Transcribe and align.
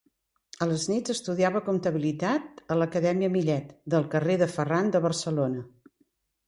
A 0.65 0.67
les 0.69 0.85
nits 0.91 1.13
estudiava 1.13 1.61
comptabilitat 1.67 2.65
a 2.73 2.79
l'Acadèmia 2.81 3.31
Millet, 3.37 3.73
del 3.97 4.09
carrer 4.17 4.43
de 4.45 4.53
Ferran 4.57 4.93
de 4.97 5.05
Barcelona. 5.09 5.65